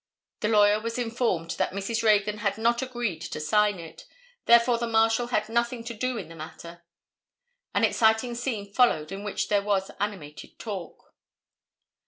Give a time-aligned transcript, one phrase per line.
[0.39, 2.01] The lawyer was informed that Mrs.
[2.01, 4.07] Reagan had not agreed to sign it;
[4.47, 6.81] therefore the Marshal had nothing to do in the matter.
[7.75, 11.13] An exciting scene followed in which there was animated talk.